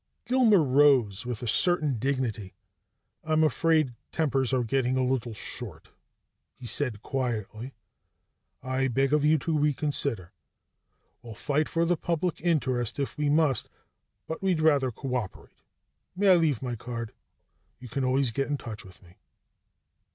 [0.25, 2.55] Gilmer rose, with a certain dignity.
[3.23, 5.91] "I'm afraid tempers are getting a little short,"
[6.55, 7.75] he said quietly.
[8.63, 10.31] "I beg of you to reconsider.
[11.21, 13.69] We'll fight for the public interest if we must,
[14.25, 15.61] but we'd rather cooperate.
[16.15, 17.13] May I leave my card?
[17.77, 19.19] You can always get in touch with me."